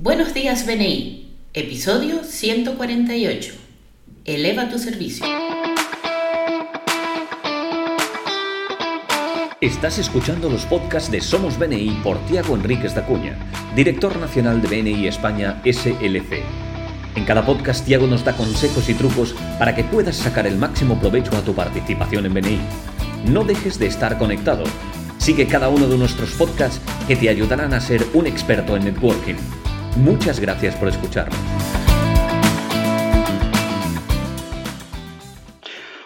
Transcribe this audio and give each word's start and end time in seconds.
Buenos 0.00 0.32
días 0.32 0.66
BNI, 0.66 1.36
episodio 1.52 2.24
148. 2.24 3.52
Eleva 4.24 4.70
tu 4.70 4.78
servicio. 4.78 5.26
Estás 9.60 9.98
escuchando 9.98 10.48
los 10.48 10.64
podcasts 10.64 11.10
de 11.10 11.20
Somos 11.20 11.58
BNI 11.58 12.00
por 12.02 12.18
Tiago 12.24 12.56
Enríquez 12.56 12.94
Dacuña, 12.94 13.36
director 13.76 14.18
nacional 14.18 14.62
de 14.62 14.68
BNI 14.68 15.08
España 15.08 15.60
SLC. 15.62 16.42
En 17.14 17.26
cada 17.26 17.44
podcast 17.44 17.84
Tiago 17.84 18.06
nos 18.06 18.24
da 18.24 18.32
consejos 18.32 18.88
y 18.88 18.94
trucos 18.94 19.34
para 19.58 19.76
que 19.76 19.84
puedas 19.84 20.16
sacar 20.16 20.46
el 20.46 20.56
máximo 20.56 20.98
provecho 20.98 21.36
a 21.36 21.42
tu 21.42 21.54
participación 21.54 22.24
en 22.24 22.32
BNI. 22.32 22.60
No 23.26 23.44
dejes 23.44 23.78
de 23.78 23.88
estar 23.88 24.16
conectado. 24.16 24.64
Sigue 25.18 25.46
cada 25.46 25.68
uno 25.68 25.86
de 25.86 25.98
nuestros 25.98 26.30
podcasts 26.30 26.80
que 27.06 27.14
te 27.14 27.28
ayudarán 27.28 27.74
a 27.74 27.80
ser 27.80 28.02
un 28.14 28.26
experto 28.26 28.74
en 28.74 28.84
networking. 28.84 29.36
Muchas 29.96 30.40
gracias 30.40 30.74
por 30.76 30.88
escucharnos. 30.88 31.38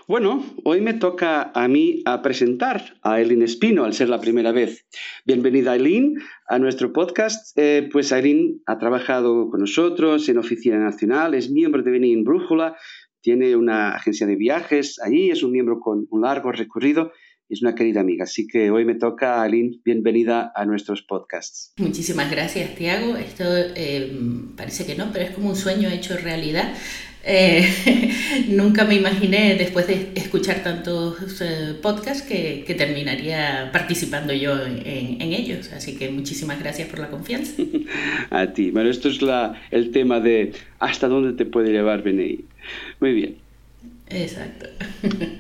Bueno, 0.09 0.45
hoy 0.65 0.81
me 0.81 0.95
toca 0.95 1.51
a 1.55 1.69
mí 1.69 2.03
a 2.05 2.21
presentar 2.23 2.99
a 3.03 3.21
Eileen 3.21 3.43
Espino 3.43 3.85
al 3.85 3.93
ser 3.93 4.09
la 4.09 4.21
primera 4.21 4.53
vez. 4.53 4.87
Bienvenida 5.25 5.75
Eileen 5.75 6.15
a 6.49 6.59
nuestro 6.59 6.93
podcast. 6.93 7.57
Eh, 7.59 7.89
pues 7.91 8.13
Eileen 8.13 8.63
ha 8.67 8.79
trabajado 8.79 9.51
con 9.51 9.61
nosotros 9.61 10.29
en 10.29 10.39
Oficina 10.39 10.79
Nacional, 10.79 11.35
es 11.35 11.51
miembro 11.51 11.83
de 11.83 11.91
Beni 11.91 12.13
en 12.13 12.25
Brújula, 12.25 12.77
tiene 13.21 13.57
una 13.57 13.95
agencia 13.95 14.27
de 14.27 14.37
viajes 14.37 15.01
allí, 15.01 15.31
es 15.31 15.43
un 15.43 15.53
miembro 15.53 15.81
con 15.81 16.07
un 16.11 16.21
largo 16.23 16.53
recorrido 16.53 17.13
es 17.49 17.63
una 17.63 17.75
querida 17.75 18.01
amiga. 18.01 18.25
Así 18.25 18.47
que 18.47 18.71
hoy 18.71 18.85
me 18.85 18.95
toca, 18.95 19.43
Aline, 19.43 19.81
bienvenida 19.85 20.53
a 20.55 20.65
nuestros 20.65 21.03
podcasts. 21.03 21.73
Muchísimas 21.79 22.31
gracias, 22.31 22.75
Tiago. 22.75 23.17
Esto 23.17 23.45
eh, 23.47 24.13
parece 24.57 24.87
que 24.87 24.95
no, 24.95 25.11
pero 25.13 25.25
es 25.25 25.31
como 25.33 25.51
un 25.51 25.57
sueño 25.57 25.89
hecho 25.89 26.17
realidad. 26.17 26.75
Eh, 27.29 27.67
nunca 28.49 28.85
me 28.85 28.95
imaginé, 28.95 29.57
después 29.57 29.89
de 29.89 30.13
escuchar 30.15 30.63
tantos 30.63 31.41
eh, 31.41 31.75
podcasts, 31.83 32.23
que, 32.23 32.65
terminaría 32.79 33.71
participando 33.73 34.33
yo 34.33 34.55
en, 34.65 35.33
ellos. 35.33 35.73
Así 35.73 35.97
que 35.97 36.09
muchísimas 36.11 36.61
gracias 36.61 36.89
por 36.89 37.01
la 37.01 37.09
confianza. 37.09 37.61
A 38.31 38.53
ti. 38.53 38.71
Bueno, 38.71 38.91
esto 38.91 39.09
es 39.09 39.23
la, 39.23 39.61
el 39.71 39.91
tema 39.91 40.21
de 40.21 40.53
hasta 40.79 41.09
dónde 41.09 41.33
te 41.33 41.47
puede 41.47 41.73
llevar 41.73 42.03
BNI. 42.03 42.45
Muy 43.01 43.13
bien. 43.13 43.46
Exacto. 44.09 44.67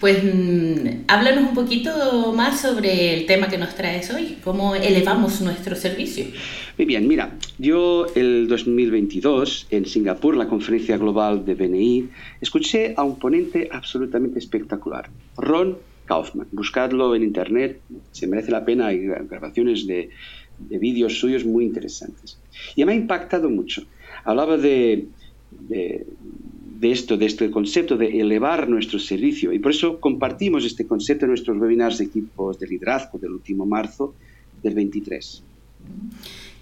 Pues 0.00 0.22
mm, 0.22 1.04
háblanos 1.08 1.48
un 1.48 1.54
poquito 1.54 2.32
más 2.32 2.60
sobre 2.60 3.14
el 3.14 3.26
tema 3.26 3.48
que 3.48 3.58
nos 3.58 3.74
traes 3.74 4.12
hoy, 4.12 4.38
cómo 4.44 4.76
elevamos 4.76 5.40
nuestro 5.40 5.74
servicio. 5.74 6.24
Muy 6.76 6.86
bien, 6.86 7.08
mira, 7.08 7.36
yo 7.58 8.06
el 8.14 8.46
2022 8.46 9.66
en 9.70 9.86
Singapur, 9.86 10.36
la 10.36 10.46
conferencia 10.46 10.96
global 10.96 11.44
de 11.44 11.54
BNI, 11.54 12.08
escuché 12.40 12.94
a 12.96 13.02
un 13.02 13.18
ponente 13.18 13.68
absolutamente 13.72 14.38
espectacular, 14.38 15.10
Ron 15.36 15.78
Kaufman. 16.06 16.46
Buscadlo 16.52 17.16
en 17.16 17.24
internet, 17.24 17.80
se 18.12 18.28
merece 18.28 18.52
la 18.52 18.64
pena, 18.64 18.86
hay 18.86 18.98
grabaciones 19.28 19.86
de, 19.86 20.10
vídeos 20.58 21.18
suyos 21.18 21.44
muy 21.44 21.64
interesantes. 21.64 22.38
Y 22.76 22.84
me 22.84 22.92
ha 22.92 22.94
impactado 22.94 23.50
mucho. 23.50 23.82
Hablaba 24.24 24.56
de 24.56 25.06
de 25.50 26.06
esto, 26.82 27.16
de 27.16 27.26
este 27.26 27.50
concepto 27.50 27.96
de 27.96 28.20
elevar 28.20 28.68
nuestro 28.68 28.98
servicio. 28.98 29.52
Y 29.52 29.58
por 29.58 29.72
eso 29.72 30.00
compartimos 30.00 30.64
este 30.64 30.86
concepto 30.86 31.24
en 31.24 31.30
nuestros 31.30 31.58
webinars 31.58 31.98
de 31.98 32.04
equipos 32.04 32.58
de 32.58 32.66
liderazgo 32.66 33.18
del 33.18 33.32
último 33.32 33.66
marzo 33.66 34.14
del 34.62 34.74
23. 34.74 35.42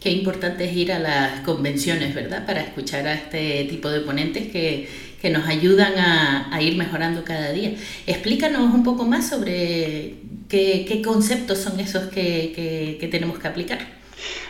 Qué 0.01 0.11
importante 0.11 0.65
es 0.65 0.77
ir 0.77 0.93
a 0.93 0.99
las 0.99 1.41
convenciones, 1.41 2.15
¿verdad? 2.15 2.47
Para 2.47 2.61
escuchar 2.61 3.07
a 3.07 3.15
este 3.15 3.65
tipo 3.65 3.89
de 3.91 4.01
ponentes 4.01 4.49
que, 4.49 4.89
que 5.21 5.31
nos 5.31 5.47
ayudan 5.49 5.99
a, 5.99 6.55
a, 6.55 6.63
ir 6.63 6.77
mejorando 6.77 7.25
cada 7.25 7.53
día. 7.53 7.75
Explícanos 8.07 8.73
un 8.73 8.85
poco 8.85 9.05
más 9.05 9.29
sobre 9.29 10.15
qué, 10.49 11.03
conceptos 11.05 11.59
son 11.59 11.81
esos 11.81 12.05
que, 12.05 12.97
que 13.01 13.09
tenemos 13.09 13.39
que 13.39 13.49
aplicar. 13.49 13.96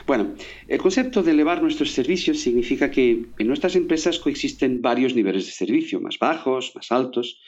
Bueno, 0.07 0.35
el 0.69 0.79
concepto 0.79 1.23
de 1.23 1.33
elevar 1.33 1.63
nuestros 1.63 1.91
servicios 1.91 2.41
significa 2.41 2.91
que 2.91 3.27
en 3.39 3.47
nuestras 3.47 3.77
empresas 3.77 4.19
coexisten 4.19 4.83
varios 4.83 5.15
niveles 5.15 5.47
de 5.47 5.53
servicio, 5.53 6.01
más 6.01 6.19
bajos, 6.19 6.73
más 6.75 6.93
altos, 6.93 7.41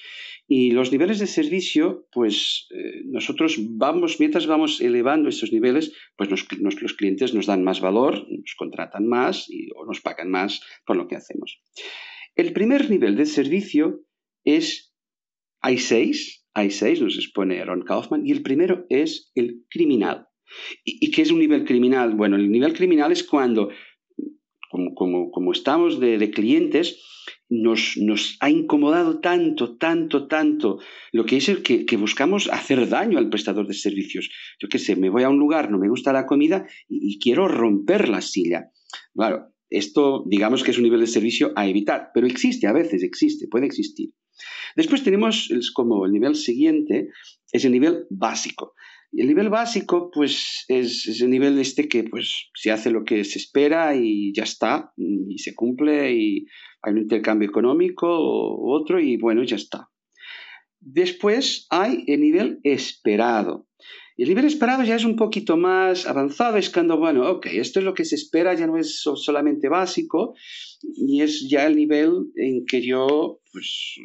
y 0.50 0.70
los 0.70 0.90
niveles 0.90 1.18
de 1.18 1.26
servicio, 1.26 2.08
pues 2.10 2.68
eh, 2.70 3.02
nosotros 3.04 3.56
vamos, 3.58 4.18
mientras 4.18 4.46
vamos 4.46 4.80
elevando 4.80 5.28
esos 5.28 5.52
niveles, 5.52 5.92
pues 6.16 6.30
los 6.30 6.94
clientes 6.94 7.34
nos 7.34 7.44
dan 7.46 7.62
más 7.62 7.80
valor, 7.80 8.26
nos 8.30 8.54
contratan 8.56 9.06
más 9.06 9.46
o 9.76 9.84
nos 9.84 10.00
pagan 10.00 10.30
más 10.30 10.62
por 10.86 10.96
lo 10.96 11.06
que 11.06 11.16
hacemos. 11.16 11.60
El 12.34 12.54
primer 12.54 12.88
nivel 12.88 13.16
de 13.16 13.26
servicio 13.26 14.00
es, 14.42 14.94
hay 15.60 15.76
seis, 15.76 16.46
hay 16.54 16.70
seis, 16.70 17.02
nos 17.02 17.16
expone 17.16 17.60
Aaron 17.60 17.82
Kaufman, 17.82 18.26
y 18.26 18.32
el 18.32 18.42
primero 18.42 18.86
es 18.88 19.30
el 19.34 19.66
criminal. 19.68 20.27
¿Y, 20.84 21.10
qué 21.10 21.22
es 21.22 21.30
un 21.30 21.38
nivel 21.38 21.64
criminal? 21.64 22.14
Bueno, 22.14 22.36
el 22.36 22.50
nivel 22.50 22.72
criminal 22.72 23.12
es 23.12 23.22
cuando, 23.22 23.70
como, 24.70 25.52
estamos 25.52 26.00
de, 26.00 26.30
clientes, 26.30 27.02
nos, 27.48 27.96
nos, 27.96 28.36
ha 28.40 28.50
incomodado 28.50 29.20
tanto, 29.20 29.76
tanto, 29.76 30.26
tanto 30.26 30.78
lo 31.12 31.24
que 31.24 31.36
es 31.38 31.48
el 31.48 31.62
que, 31.62 31.96
buscamos 31.96 32.48
hacer 32.48 32.88
daño 32.88 33.18
al 33.18 33.30
prestador 33.30 33.66
de 33.66 33.74
servicios. 33.74 34.30
Yo 34.58 34.68
qué 34.68 34.78
sé, 34.78 34.96
me 34.96 35.10
voy 35.10 35.22
a 35.22 35.30
un 35.30 35.38
lugar, 35.38 35.70
no 35.70 35.78
me 35.78 35.88
gusta 35.88 36.12
la 36.12 36.26
comida 36.26 36.66
y, 36.88 37.14
y 37.14 37.18
quiero 37.18 37.48
romper 37.48 38.08
la 38.08 38.20
silla. 38.20 38.70
Claro, 39.14 39.52
esto 39.70 40.24
digamos 40.26 40.62
que 40.62 40.70
es 40.70 40.78
un 40.78 40.84
nivel 40.84 41.00
de 41.00 41.06
servicio 41.06 41.52
a 41.56 41.66
evitar, 41.66 42.10
pero 42.14 42.26
existe, 42.26 42.66
a 42.66 42.72
veces 42.72 43.02
existe, 43.02 43.48
puede 43.48 43.66
existir. 43.66 44.10
Después 44.76 45.02
tenemos 45.02 45.50
como 45.74 46.06
el 46.06 46.12
nivel 46.12 46.34
siguiente, 46.34 47.10
es 47.52 47.64
el 47.64 47.72
nivel 47.72 48.06
básico. 48.10 48.74
Y 49.10 49.22
el 49.22 49.28
nivel 49.28 49.48
básico, 49.48 50.10
pues, 50.12 50.64
es, 50.68 51.20
el 51.20 51.30
nivel 51.30 51.58
este 51.58 51.88
que, 51.88 52.04
pues, 52.04 52.50
se 52.54 52.70
hace 52.70 52.90
lo 52.90 53.04
que 53.04 53.24
se 53.24 53.38
espera 53.38 53.96
y 53.96 54.32
ya 54.34 54.44
está, 54.44 54.92
y 54.96 55.38
se 55.38 55.54
cumple, 55.54 56.12
y 56.12 56.46
hay 56.82 56.92
un 56.92 56.98
intercambio 56.98 57.48
económico 57.48 58.06
o 58.06 58.78
otro, 58.78 59.00
y 59.00 59.16
bueno, 59.16 59.42
ya 59.44 59.56
está. 59.56 59.88
Después 60.80 61.66
hay 61.70 62.04
el 62.06 62.20
nivel 62.20 62.60
esperado. 62.62 63.66
El 64.16 64.28
nivel 64.28 64.46
esperado 64.46 64.82
ya 64.82 64.96
es 64.96 65.04
un 65.04 65.16
poquito 65.16 65.56
más 65.56 66.06
avanzado, 66.06 66.56
es 66.56 66.70
cuando, 66.70 66.98
bueno, 66.98 67.30
ok, 67.30 67.46
esto 67.46 67.78
es 67.78 67.84
lo 67.84 67.94
que 67.94 68.04
se 68.04 68.16
espera, 68.16 68.54
ya 68.54 68.66
no 68.66 68.76
es 68.76 69.00
solamente 69.00 69.68
básico, 69.68 70.34
y 70.82 71.22
es 71.22 71.48
ya 71.48 71.66
el 71.66 71.76
nivel 71.76 72.10
en 72.34 72.66
que 72.66 72.84
yo, 72.84 73.40
pues, 73.52 73.96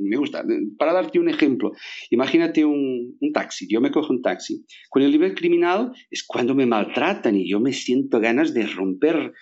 me 0.00 0.16
gusta. 0.16 0.44
Para 0.78 0.92
darte 0.92 1.18
un 1.18 1.28
ejemplo, 1.28 1.72
imagínate 2.10 2.64
un, 2.64 3.16
taxi, 3.32 3.66
yo 3.68 3.80
me 3.80 3.90
cojo 3.90 4.12
un 4.12 4.22
taxi. 4.22 4.64
Con 4.88 5.02
el 5.02 5.10
nivel 5.10 5.34
criminal 5.34 5.92
es 6.10 6.24
cuando 6.24 6.54
me 6.54 6.66
maltratan 6.66 7.36
y 7.36 7.48
yo 7.48 7.60
me 7.60 7.72
siento 7.72 8.20
ganas 8.20 8.54
de 8.54 8.66
romper 8.66 9.32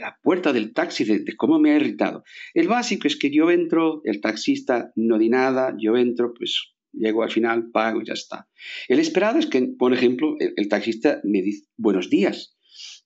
la 0.00 0.18
puerta 0.22 0.52
del 0.52 0.72
taxi, 0.72 1.04
de, 1.04 1.36
cómo 1.36 1.58
me 1.58 1.72
ha 1.72 1.76
irritado. 1.76 2.24
El 2.54 2.68
básico 2.68 3.06
es 3.06 3.16
que 3.16 3.30
yo 3.30 3.50
entro, 3.50 4.00
el 4.04 4.20
taxista 4.20 4.92
no 4.96 5.18
di 5.18 5.28
nada, 5.28 5.74
yo 5.78 5.96
entro, 5.96 6.32
pues 6.34 6.74
llego 6.92 7.22
al 7.22 7.30
final, 7.30 7.70
pago 7.70 8.00
y 8.00 8.06
ya 8.06 8.14
está. 8.14 8.48
El 8.88 8.98
esperado 8.98 9.38
es 9.38 9.46
que, 9.46 9.62
por 9.78 9.92
ejemplo, 9.92 10.36
el, 10.38 10.68
taxista 10.68 11.20
me 11.24 11.42
dice 11.42 11.66
buenos 11.76 12.10
días 12.10 12.56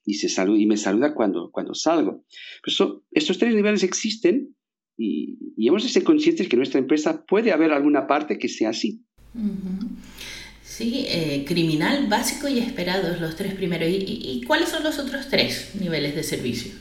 y, 0.04 0.14
se 0.14 0.28
y 0.42 0.66
me 0.66 0.76
saluda 0.76 1.14
cuando, 1.14 1.50
cuando 1.50 1.74
salgo. 1.74 2.24
Pues 2.62 2.78
estos 3.12 3.38
tres 3.38 3.54
niveles 3.54 3.82
existen 3.82 4.54
y, 4.96 5.38
hemos 5.58 5.82
de 5.82 5.88
ser 5.88 6.04
conscientes 6.04 6.48
que 6.48 6.56
nuestra 6.56 6.78
empresa 6.78 7.24
puede 7.26 7.52
haber 7.52 7.72
alguna 7.72 8.06
parte 8.06 8.38
que 8.38 8.48
sea 8.48 8.70
así. 8.70 9.02
Sí, 10.62 11.06
eh, 11.08 11.44
criminal, 11.46 12.06
básico 12.08 12.48
y 12.48 12.58
esperado, 12.58 13.16
los 13.20 13.36
tres 13.36 13.54
primeros. 13.54 13.88
¿Y, 13.90 14.42
cuáles 14.46 14.68
son 14.68 14.82
los 14.82 14.98
otros 14.98 15.28
tres 15.28 15.74
niveles 15.80 16.14
de 16.14 16.22
servicio? 16.22 16.72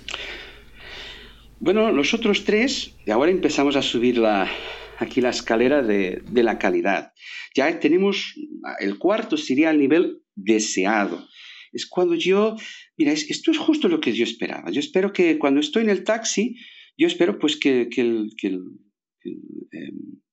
Bueno, 1.59 1.91
los 1.91 2.13
otros 2.13 2.43
tres, 2.43 2.91
y 3.05 3.11
ahora 3.11 3.31
empezamos 3.31 3.75
a 3.75 3.81
subir 3.81 4.17
la, 4.17 4.49
aquí 4.97 5.21
la 5.21 5.29
escalera 5.29 5.81
de, 5.81 6.21
de, 6.29 6.43
la 6.43 6.59
calidad. 6.59 7.13
Ya 7.55 7.79
tenemos, 7.79 8.35
el 8.79 8.97
cuarto 8.97 9.37
sería 9.37 9.71
el 9.71 9.79
nivel 9.79 10.21
deseado. 10.35 11.25
Es 11.71 11.87
cuando 11.87 12.15
yo, 12.15 12.55
mira, 12.97 13.13
esto 13.13 13.51
es 13.51 13.57
justo 13.57 13.87
lo 13.87 13.99
que 13.99 14.13
yo 14.13 14.23
esperaba. 14.23 14.69
Yo 14.71 14.79
espero 14.79 15.13
que 15.13 15.39
cuando 15.39 15.59
estoy 15.59 15.83
en 15.83 15.89
el 15.89 16.03
taxi, 16.03 16.57
yo 16.97 17.07
espero 17.07 17.39
pues 17.39 17.57
que, 17.57 17.89
el, 17.97 18.33
em, 18.43 18.69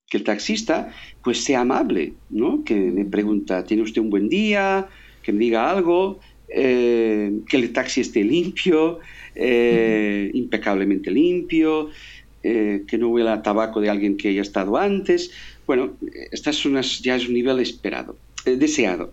que, 0.09 0.17
el, 0.17 0.25
taxista 0.25 0.93
pues 1.23 1.43
sea 1.43 1.61
amable, 1.61 2.15
¿no? 2.29 2.65
Que 2.65 2.75
me 2.75 3.05
pregunta, 3.05 3.65
¿tiene 3.65 3.83
usted 3.83 4.03
un 4.03 4.11
buen 4.11 4.29
día? 4.29 4.89
Que 5.23 5.33
me 5.33 5.41
diga 5.41 5.71
algo, 5.71 6.21
eh, 6.49 7.33
que 7.49 7.57
el 7.57 7.73
taxi 7.73 8.01
esté 8.01 8.25
limpio, 8.25 8.99
eh, 9.35 10.31
impecablemente 10.35 11.11
limpio, 11.11 11.91
eh, 12.43 12.85
que 12.89 12.99
no 12.99 13.09
huela 13.09 13.35
a 13.35 13.43
tabaco 13.43 13.81
de 13.81 13.91
alguien 13.91 14.17
que 14.17 14.29
haya 14.29 14.43
estado 14.43 14.77
antes. 14.77 15.31
Bueno, 15.67 15.97
estas 16.33 16.57
son 16.57 16.81
ya 17.03 17.17
es 17.17 17.29
un 17.29 17.35
nivel 17.35 17.61
esperado, 17.61 18.17
deseado. 18.45 19.13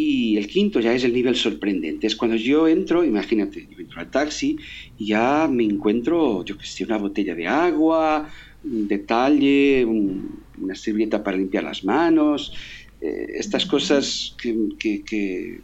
Y 0.00 0.36
el 0.36 0.46
quinto 0.46 0.78
ya 0.78 0.92
es 0.94 1.02
el 1.02 1.12
nivel 1.12 1.34
sorprendente. 1.34 2.06
Es 2.06 2.14
cuando 2.14 2.36
yo 2.36 2.68
entro, 2.68 3.02
imagínate, 3.02 3.66
yo 3.68 3.80
entro 3.80 3.98
al 3.98 4.08
taxi 4.12 4.56
y 4.96 5.06
ya 5.06 5.48
me 5.50 5.64
encuentro, 5.64 6.44
yo 6.44 6.56
que 6.56 6.64
sé, 6.66 6.84
una 6.84 6.98
botella 6.98 7.34
de 7.34 7.48
agua, 7.48 8.30
un 8.62 8.86
detalle, 8.86 9.84
una 9.84 10.76
servilleta 10.76 11.24
para 11.24 11.36
limpiar 11.36 11.64
las 11.64 11.82
manos, 11.82 12.52
eh, 13.00 13.26
estas 13.34 13.66
cosas 13.66 14.36
que, 14.40 14.54
que, 14.78 15.58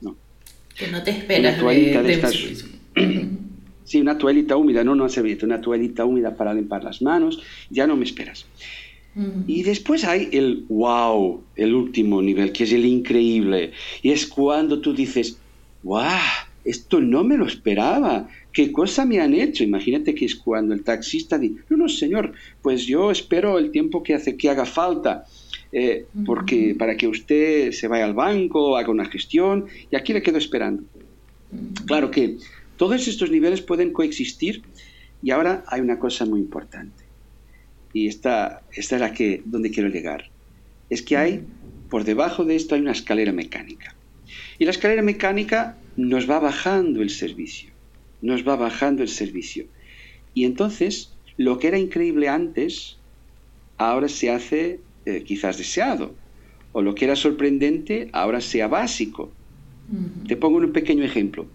no. 0.00 0.14
que 0.76 0.86
no 0.86 1.02
te 1.02 1.10
esperas. 1.10 1.54
Una 1.54 1.60
toallita 1.60 2.02
de, 2.04 2.12
estas, 2.12 2.34
sí, 3.84 4.00
una 4.00 4.16
toallita 4.16 4.56
húmeda, 4.56 4.84
no 4.84 4.92
una 4.92 5.08
servilleta, 5.08 5.46
una 5.46 5.60
toallita 5.60 6.04
húmeda 6.04 6.36
para 6.36 6.54
limpiar 6.54 6.84
las 6.84 7.02
manos, 7.02 7.42
ya 7.68 7.88
no 7.88 7.96
me 7.96 8.04
esperas. 8.04 8.46
Y 9.46 9.64
después 9.64 10.04
hay 10.04 10.28
el 10.32 10.64
wow, 10.68 11.42
el 11.56 11.74
último 11.74 12.22
nivel, 12.22 12.52
que 12.52 12.64
es 12.64 12.72
el 12.72 12.86
increíble. 12.86 13.72
Y 14.02 14.10
es 14.12 14.26
cuando 14.26 14.80
tú 14.80 14.94
dices, 14.94 15.36
wow, 15.82 16.04
esto 16.64 17.00
no 17.00 17.24
me 17.24 17.36
lo 17.36 17.46
esperaba. 17.46 18.28
¿Qué 18.52 18.70
cosa 18.70 19.04
me 19.04 19.20
han 19.20 19.34
hecho? 19.34 19.64
Imagínate 19.64 20.14
que 20.14 20.26
es 20.26 20.36
cuando 20.36 20.74
el 20.74 20.84
taxista 20.84 21.38
dice, 21.38 21.56
no, 21.68 21.76
no, 21.76 21.88
señor, 21.88 22.32
pues 22.62 22.86
yo 22.86 23.10
espero 23.10 23.58
el 23.58 23.70
tiempo 23.70 24.02
que, 24.02 24.14
hace, 24.14 24.36
que 24.36 24.48
haga 24.48 24.64
falta. 24.64 25.24
Eh, 25.72 26.06
porque 26.26 26.74
para 26.76 26.96
que 26.96 27.06
usted 27.06 27.72
se 27.72 27.88
vaya 27.88 28.04
al 28.04 28.14
banco, 28.14 28.76
haga 28.76 28.90
una 28.90 29.06
gestión, 29.06 29.66
y 29.90 29.96
aquí 29.96 30.12
le 30.12 30.22
quedo 30.22 30.38
esperando. 30.38 30.84
Claro 31.86 32.10
que 32.10 32.38
todos 32.76 33.06
estos 33.08 33.30
niveles 33.30 33.60
pueden 33.60 33.92
coexistir 33.92 34.62
y 35.22 35.30
ahora 35.32 35.64
hay 35.66 35.80
una 35.80 35.98
cosa 35.98 36.24
muy 36.24 36.40
importante 36.40 36.99
y 37.92 38.06
esta, 38.08 38.62
esta 38.72 38.96
es 38.96 39.00
la 39.00 39.12
que, 39.12 39.42
donde 39.44 39.70
quiero 39.70 39.88
llegar, 39.88 40.30
es 40.88 41.02
que 41.02 41.16
hay, 41.16 41.44
por 41.88 42.04
debajo 42.04 42.44
de 42.44 42.56
esto 42.56 42.74
hay 42.74 42.80
una 42.80 42.92
escalera 42.92 43.32
mecánica. 43.32 43.94
Y 44.58 44.64
la 44.64 44.70
escalera 44.70 45.02
mecánica 45.02 45.76
nos 45.96 46.28
va 46.28 46.38
bajando 46.38 47.02
el 47.02 47.10
servicio, 47.10 47.70
nos 48.22 48.46
va 48.46 48.56
bajando 48.56 49.02
el 49.02 49.08
servicio. 49.08 49.66
Y 50.34 50.44
entonces, 50.44 51.12
lo 51.36 51.58
que 51.58 51.68
era 51.68 51.78
increíble 51.78 52.28
antes, 52.28 52.98
ahora 53.78 54.08
se 54.08 54.30
hace 54.30 54.80
eh, 55.06 55.24
quizás 55.24 55.58
deseado. 55.58 56.14
O 56.72 56.82
lo 56.82 56.94
que 56.94 57.06
era 57.06 57.16
sorprendente, 57.16 58.10
ahora 58.12 58.40
sea 58.40 58.68
básico. 58.68 59.32
Te 60.28 60.36
pongo 60.36 60.58
un 60.58 60.72
pequeño 60.72 61.02
ejemplo. 61.02 61.46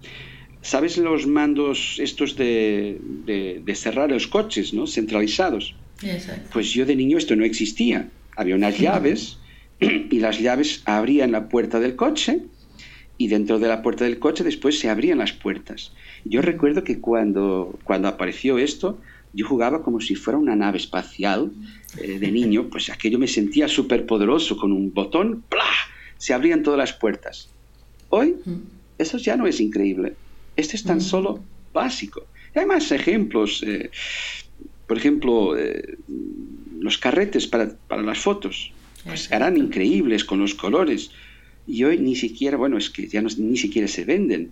¿Sabes 0.62 0.98
los 0.98 1.26
mandos 1.26 2.00
estos 2.00 2.36
de, 2.36 2.98
de, 3.26 3.62
de 3.64 3.76
cerrar 3.76 4.12
los 4.12 4.28
coches, 4.28 4.74
¿no? 4.74 4.88
Centralizados. 4.88 5.76
Pues 6.52 6.72
yo 6.72 6.86
de 6.86 6.96
niño 6.96 7.18
esto 7.18 7.36
no 7.36 7.46
existía. 7.46 8.10
Había 8.36 8.56
unas 8.56 8.78
llaves 8.78 9.38
y 9.80 10.20
las 10.20 10.40
llaves 10.40 10.82
abrían 10.86 11.32
la 11.32 11.50
puerta 11.50 11.80
del 11.80 11.96
coche 11.96 12.42
y 13.18 13.28
dentro 13.28 13.60
de 13.60 13.68
la 13.68 13.82
puerta 13.82 14.04
del 14.04 14.20
coche 14.20 14.44
después 14.44 14.80
se 14.80 14.90
abrían 14.90 15.20
las 15.20 15.32
puertas. 15.32 15.94
Yo 16.26 16.42
recuerdo 16.42 16.84
que 16.84 17.00
cuando, 17.00 17.78
cuando 17.84 18.08
apareció 18.08 18.58
esto, 18.58 19.00
yo 19.34 19.48
jugaba 19.48 19.84
como 19.84 20.02
si 20.02 20.16
fuera 20.16 20.38
una 20.38 20.56
nave 20.56 20.78
espacial 20.78 21.52
eh, 22.02 22.20
de 22.20 22.32
niño, 22.32 22.68
pues 22.72 22.90
aquello 22.90 23.20
me 23.20 23.28
sentía 23.28 23.68
súper 23.68 24.06
poderoso, 24.06 24.58
con 24.58 24.72
un 24.72 24.94
botón, 24.94 25.44
¡plá! 25.50 25.64
se 26.18 26.34
abrían 26.34 26.64
todas 26.64 26.78
las 26.78 26.94
puertas. 26.94 27.50
Hoy, 28.10 28.36
eso 28.98 29.18
ya 29.18 29.36
no 29.36 29.48
es 29.48 29.60
increíble, 29.60 30.14
este 30.56 30.78
es 30.78 30.84
tan 30.84 31.02
solo 31.02 31.44
básico. 31.74 32.26
hay 32.54 32.66
más 32.66 32.92
ejemplos. 32.92 33.64
Eh, 33.64 33.92
por 34.88 34.98
ejemplo, 34.98 35.58
eh, 35.58 35.98
los 36.80 36.98
carretes 36.98 37.48
para, 37.48 37.76
las 37.90 38.20
fotos, 38.20 38.72
pues 39.06 39.32
eran 39.32 39.58
increíbles 39.58 40.24
con 40.24 40.40
los 40.40 40.54
colores. 40.54 41.12
Y 41.68 41.84
hoy 41.84 41.98
ni 41.98 42.16
siquiera, 42.16 42.58
bueno, 42.58 42.78
es 42.78 42.90
que 42.90 43.08
ya 43.08 43.22
ni 43.22 43.58
siquiera 43.58 43.88
se 43.88 44.06
venden. 44.06 44.52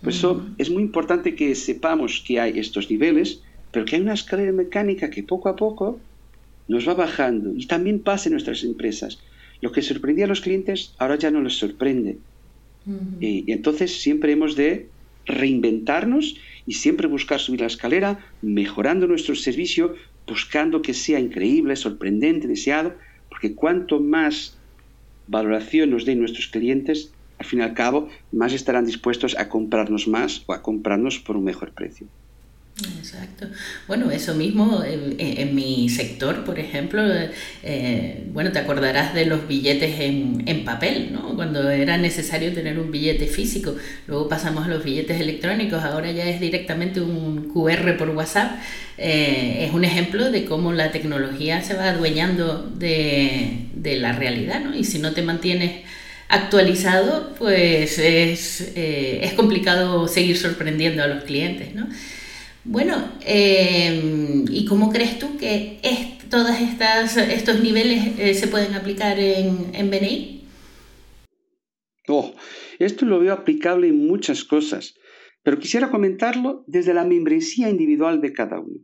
Por 0.00 0.12
eso 0.12 0.46
es 0.58 0.70
muy 0.70 0.82
importante 0.82 1.34
que 1.34 1.54
sepamos 1.54 2.22
que 2.26 2.38
hay 2.38 2.58
estos 2.58 2.90
niveles, 2.90 3.40
pero 3.72 3.84
que 3.84 3.96
hay 3.96 4.02
una 4.02 4.14
escalera 4.14 4.52
mecánica 4.52 5.10
que 5.10 5.22
poco 5.22 5.48
a 5.48 5.56
poco 5.56 5.98
nos 6.68 6.86
va 6.86 6.94
bajando. 6.94 7.54
Y 7.56 7.66
también 7.66 8.00
pasa 8.00 8.28
en 8.28 8.32
nuestras 8.32 8.62
empresas. 8.62 9.18
Lo 9.60 9.72
que 9.72 9.82
sorprendía 9.82 10.26
a 10.26 10.28
los 10.28 10.42
clientes 10.42 10.94
ahora 10.98 11.16
ya 11.16 11.30
no 11.30 11.40
les 11.40 11.54
sorprende. 11.54 12.18
y 13.20 13.50
entonces 13.50 13.98
siempre 14.00 14.32
hemos 14.32 14.56
de 14.56 14.88
reinventarnos 15.26 16.36
y 16.66 16.74
siempre 16.74 17.08
buscar 17.08 17.40
subir 17.40 17.60
la 17.60 17.66
escalera, 17.66 18.24
mejorando 18.40 19.06
nuestro 19.06 19.34
servicio, 19.34 19.94
buscando 20.26 20.82
que 20.82 20.94
sea 20.94 21.20
increíble, 21.20 21.76
sorprendente, 21.76 22.48
deseado, 22.48 22.96
porque 23.28 23.54
cuanto 23.54 24.00
más 24.00 24.58
valoración 25.26 25.90
nos 25.90 26.04
den 26.04 26.20
nuestros 26.20 26.48
clientes, 26.48 27.12
al 27.38 27.46
fin 27.46 27.60
y 27.60 27.62
al 27.62 27.74
cabo, 27.74 28.08
más 28.30 28.52
estarán 28.52 28.86
dispuestos 28.86 29.36
a 29.38 29.48
comprarnos 29.48 30.08
más 30.08 30.44
o 30.46 30.52
a 30.52 30.62
comprarnos 30.62 31.18
por 31.18 31.36
un 31.36 31.44
mejor 31.44 31.72
precio. 31.74 32.08
Exacto. 32.76 33.46
Bueno, 33.86 34.10
eso 34.10 34.34
mismo 34.34 34.82
en, 34.84 35.54
mi 35.54 35.88
sector, 35.88 36.44
por 36.44 36.58
ejemplo, 36.58 37.04
eh, 37.62 38.24
bueno, 38.32 38.50
te 38.50 38.58
acordarás 38.58 39.14
de 39.14 39.26
los 39.26 39.46
billetes 39.46 40.00
en, 40.00 40.42
en, 40.46 40.64
papel, 40.64 41.12
¿no? 41.12 41.36
Cuando 41.36 41.70
era 41.70 41.96
necesario 41.98 42.52
tener 42.52 42.80
un 42.80 42.90
billete 42.90 43.26
físico. 43.26 43.76
Luego 44.08 44.28
pasamos 44.28 44.64
a 44.64 44.68
los 44.68 44.82
billetes 44.82 45.20
electrónicos, 45.20 45.84
ahora 45.84 46.10
ya 46.10 46.24
es 46.24 46.40
directamente 46.40 47.00
un 47.00 47.48
QR 47.52 47.96
por 47.96 48.10
WhatsApp. 48.10 48.58
Eh, 48.98 49.66
es 49.66 49.72
un 49.72 49.84
ejemplo 49.84 50.32
de 50.32 50.44
cómo 50.44 50.72
la 50.72 50.90
tecnología 50.90 51.62
se 51.62 51.74
va 51.74 51.90
adueñando 51.90 52.68
de, 52.76 53.68
de 53.74 53.96
la 53.98 54.12
realidad, 54.14 54.60
¿no? 54.60 54.74
Y 54.74 54.82
si 54.82 54.98
no 54.98 55.12
te 55.12 55.22
mantienes 55.22 55.84
actualizado, 56.28 57.34
pues 57.38 57.98
es, 57.98 58.72
eh, 58.74 59.20
es 59.22 59.34
complicado 59.34 60.08
seguir 60.08 60.36
sorprendiendo 60.36 61.04
a 61.04 61.06
los 61.06 61.22
clientes, 61.22 61.72
¿no? 61.72 61.86
Bueno, 62.64 63.12
em, 63.20 64.46
¿y 64.50 64.64
cómo 64.64 64.90
crees 64.90 65.18
tú 65.18 65.36
que 65.36 65.78
todos 66.30 66.56
estos 66.58 67.60
niveles 67.62 68.18
eh, 68.18 68.34
se 68.34 68.48
pueden 68.48 68.74
aplicar 68.74 69.18
en, 69.18 69.74
en 69.74 69.90
BNI? 69.90 70.44
Oh, 72.08 72.34
esto 72.78 73.04
lo 73.04 73.20
veo 73.20 73.34
aplicable 73.34 73.88
en 73.88 74.06
muchas 74.06 74.44
cosas, 74.44 74.94
pero 75.42 75.58
quisiera 75.58 75.90
comentarlo 75.90 76.64
desde 76.66 76.94
la 76.94 77.04
membresía 77.04 77.68
individual 77.68 78.22
de 78.22 78.32
cada 78.32 78.60
uno. 78.60 78.80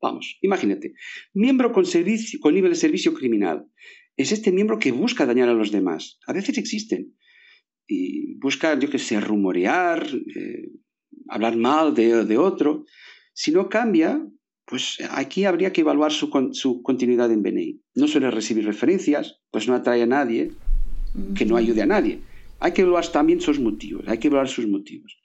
Vamos, 0.00 0.38
imagínate, 0.40 0.94
miembro 1.32 1.72
con, 1.72 1.86
servicio, 1.86 2.38
con 2.40 2.54
nivel 2.54 2.70
de 2.70 2.76
servicio 2.76 3.14
criminal. 3.14 3.66
Es 4.16 4.30
este 4.30 4.52
miembro 4.52 4.78
que 4.78 4.92
busca 4.92 5.26
dañar 5.26 5.48
a 5.48 5.54
los 5.54 5.72
demás. 5.72 6.18
A 6.26 6.32
veces 6.32 6.56
existen. 6.56 7.16
Y 7.86 8.36
busca, 8.38 8.78
yo 8.78 8.88
qué 8.88 8.98
sé, 8.98 9.18
rumorear, 9.18 10.06
eh, 10.06 10.70
hablar 11.28 11.56
mal 11.56 11.94
de, 11.94 12.24
de 12.24 12.38
otro. 12.38 12.84
Si 13.34 13.50
no 13.50 13.68
cambia, 13.68 14.24
pues 14.64 14.98
aquí 15.10 15.44
habría 15.44 15.72
que 15.72 15.82
evaluar 15.82 16.12
su, 16.12 16.30
continuidad 16.82 17.30
en 17.32 17.42
BNI. 17.42 17.82
No 17.96 18.06
suele 18.06 18.30
recibir 18.30 18.64
referencias, 18.64 19.40
pues 19.50 19.68
no 19.68 19.74
atrae 19.74 20.02
a 20.02 20.06
nadie, 20.06 20.52
que 21.34 21.44
no 21.44 21.56
ayude 21.56 21.82
a 21.82 21.86
nadie. 21.86 22.22
Hay 22.60 22.72
que 22.72 22.82
evaluar 22.82 23.06
también 23.08 23.40
sus 23.40 23.58
motivos, 23.58 24.04
hay 24.06 24.18
que 24.18 24.28
evaluar 24.28 24.48
sus 24.48 24.66
motivos. 24.66 25.20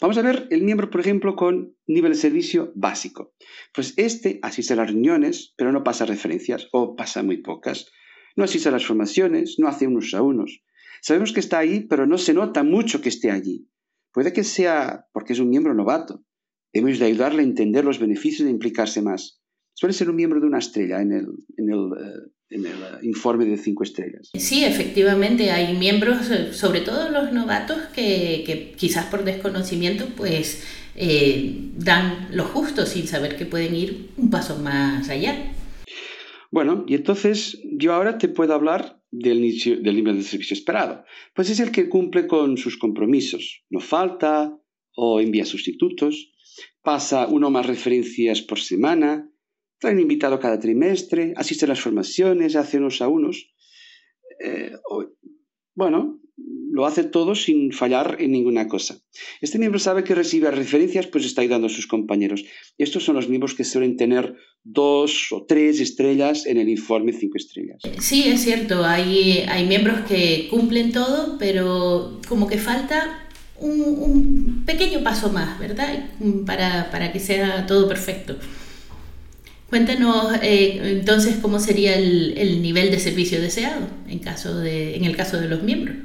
Vamos 0.00 0.16
a 0.18 0.22
ver 0.22 0.46
el 0.50 0.62
miembro, 0.62 0.90
por 0.90 1.00
ejemplo, 1.00 1.34
con 1.34 1.74
nivel 1.86 2.12
de 2.12 2.18
servicio 2.18 2.70
básico. 2.76 3.34
Pues 3.74 3.94
este 3.96 4.38
asiste 4.42 4.74
a 4.74 4.76
las 4.76 4.90
reuniones, 4.90 5.54
pero 5.56 5.72
no 5.72 5.82
pasa 5.82 6.06
referencias 6.06 6.68
o 6.70 6.94
pasa 6.94 7.22
muy 7.22 7.38
pocas. 7.38 7.90
No 8.36 8.44
asiste 8.44 8.68
a 8.68 8.72
las 8.72 8.86
formaciones, 8.86 9.56
no 9.58 9.66
hace 9.66 9.88
unos 9.88 10.14
a 10.14 10.22
unos. 10.22 10.62
Sabemos 11.00 11.32
que 11.32 11.40
está 11.40 11.58
ahí, 11.58 11.80
pero 11.88 12.06
no 12.06 12.18
se 12.18 12.34
nota 12.34 12.62
mucho 12.62 13.00
que 13.00 13.08
esté 13.08 13.30
allí. 13.30 13.68
Puede 14.12 14.32
que 14.32 14.44
sea 14.44 15.06
porque 15.12 15.32
es 15.32 15.40
un 15.40 15.48
miembro 15.48 15.74
novato, 15.74 16.24
Hemos 16.72 16.98
de 16.98 17.06
ayudarle 17.06 17.40
a 17.42 17.44
entender 17.44 17.84
los 17.84 17.98
beneficios 17.98 18.44
de 18.44 18.50
implicarse 18.50 19.02
más. 19.02 19.40
Suele 19.74 19.92
ser 19.92 20.10
un 20.10 20.16
miembro 20.16 20.40
de 20.40 20.46
una 20.46 20.58
estrella 20.58 21.00
en 21.00 21.12
el, 21.12 21.26
en 21.56 21.70
el, 21.70 21.78
eh, 21.78 22.30
en 22.50 22.66
el 22.66 22.72
eh, 22.72 22.98
informe 23.02 23.44
de 23.44 23.56
cinco 23.56 23.84
estrellas. 23.84 24.30
Sí, 24.34 24.64
efectivamente, 24.64 25.50
hay 25.50 25.76
miembros, 25.76 26.30
eh, 26.30 26.52
sobre 26.52 26.80
todo 26.80 27.10
los 27.10 27.32
novatos, 27.32 27.78
que, 27.94 28.42
que 28.44 28.72
quizás 28.72 29.06
por 29.06 29.24
desconocimiento, 29.24 30.06
pues 30.16 30.62
dan 31.76 32.26
lo 32.32 32.42
justo 32.42 32.84
sin 32.84 33.06
saber 33.06 33.36
que 33.36 33.46
pueden 33.46 33.72
ir 33.72 34.10
un 34.16 34.30
paso 34.30 34.58
más 34.58 35.08
allá. 35.08 35.52
Bueno, 36.50 36.84
y 36.88 36.94
entonces 36.96 37.62
yo 37.70 37.92
ahora 37.92 38.18
te 38.18 38.28
puedo 38.28 38.52
hablar 38.52 39.00
del, 39.12 39.40
del 39.82 39.94
nivel 39.94 40.16
de 40.16 40.22
servicio 40.24 40.54
esperado. 40.54 41.04
Pues 41.34 41.50
es 41.50 41.60
el 41.60 41.70
que 41.70 41.88
cumple 41.88 42.26
con 42.26 42.56
sus 42.56 42.76
compromisos, 42.76 43.62
no 43.70 43.78
falta 43.78 44.58
o 44.96 45.20
envía 45.20 45.44
sustitutos, 45.44 46.32
pasa 46.88 47.26
uno 47.26 47.50
más 47.50 47.66
referencias 47.66 48.40
por 48.40 48.58
semana, 48.60 49.30
trae 49.78 49.92
un 49.92 50.00
invitado 50.00 50.40
cada 50.40 50.58
trimestre, 50.58 51.34
asiste 51.36 51.66
a 51.66 51.68
las 51.68 51.82
formaciones, 51.82 52.56
hace 52.56 52.78
unos 52.78 53.02
a 53.02 53.08
unos. 53.08 53.52
Eh, 54.42 54.72
bueno, 55.74 56.18
lo 56.70 56.86
hace 56.86 57.04
todo 57.04 57.34
sin 57.34 57.72
fallar 57.72 58.16
en 58.20 58.32
ninguna 58.32 58.68
cosa. 58.68 59.02
Este 59.42 59.58
miembro 59.58 59.78
sabe 59.78 60.02
que 60.02 60.14
recibe 60.14 60.50
referencias, 60.50 61.06
pues 61.06 61.26
está 61.26 61.42
ayudando 61.42 61.66
a 61.66 61.76
sus 61.78 61.86
compañeros. 61.86 62.46
Estos 62.78 63.04
son 63.04 63.16
los 63.16 63.28
miembros 63.28 63.54
que 63.54 63.64
suelen 63.64 63.98
tener 63.98 64.36
dos 64.64 65.30
o 65.30 65.44
tres 65.44 65.80
estrellas 65.80 66.46
en 66.46 66.56
el 66.56 66.70
informe 66.70 67.12
cinco 67.12 67.36
estrellas. 67.36 67.82
Sí, 68.00 68.24
es 68.28 68.40
cierto, 68.40 68.82
hay, 68.82 69.44
hay 69.46 69.66
miembros 69.66 70.06
que 70.08 70.46
cumplen 70.48 70.92
todo, 70.92 71.36
pero 71.38 72.18
como 72.26 72.46
que 72.46 72.56
falta 72.56 73.27
un, 73.60 74.62
pequeño 74.66 75.02
paso 75.02 75.30
más, 75.30 75.58
¿verdad? 75.58 76.10
Para, 76.46 76.90
para 76.90 77.12
que 77.12 77.20
sea 77.20 77.66
todo 77.66 77.88
perfecto. 77.88 78.36
Cuéntanos 79.68 80.32
eh, 80.42 80.98
entonces 80.98 81.36
cómo 81.42 81.60
sería 81.60 81.94
el, 81.96 82.62
nivel 82.62 82.90
de 82.90 82.98
servicio 82.98 83.40
deseado 83.40 83.86
en, 84.08 84.18
caso 84.18 84.58
de, 84.58 84.96
en 84.96 85.04
el 85.04 85.14
caso 85.14 85.38
de 85.38 85.48
los 85.48 85.62
miembros. 85.62 85.96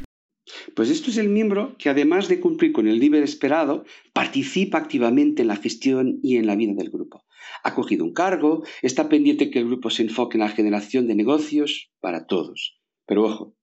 Pues 0.75 0.89
esto 0.89 1.09
es 1.09 1.17
el 1.17 1.29
miembro 1.29 1.75
que 1.77 1.89
además 1.89 2.27
de 2.27 2.41
cumplir 2.41 2.73
con 2.73 2.89
el 2.89 2.99
nivel 2.99 3.23
esperado, 3.23 3.85
participa 4.11 4.77
activamente 4.77 5.43
en 5.43 5.47
la 5.47 5.55
gestión 5.55 6.19
y 6.21 6.35
en 6.35 6.45
la 6.45 6.57
vida 6.57 6.73
del 6.73 6.89
grupo. 6.89 7.23
Ha 7.63 7.73
cogido 7.73 8.03
un 8.03 8.13
cargo, 8.13 8.63
está 8.81 9.07
pendiente 9.07 9.49
que 9.49 9.59
el 9.59 9.67
grupo 9.67 9.89
se 9.89 10.03
enfoque 10.03 10.35
en 10.35 10.43
la 10.43 10.49
generación 10.49 11.07
de 11.07 11.15
negocios 11.15 11.89
para 12.01 12.25
todos. 12.25 12.77
Pero 13.05 13.23
ojo, 13.23 13.55